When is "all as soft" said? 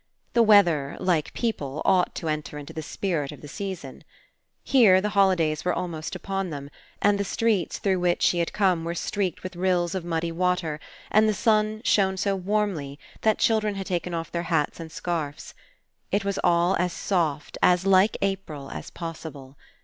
16.43-17.59